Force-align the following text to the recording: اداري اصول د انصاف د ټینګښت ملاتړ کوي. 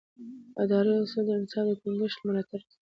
اداري 0.63 0.91
اصول 1.03 1.23
د 1.27 1.29
انصاف 1.39 1.65
د 1.69 1.71
ټینګښت 1.81 2.19
ملاتړ 2.27 2.59
کوي. 2.67 2.77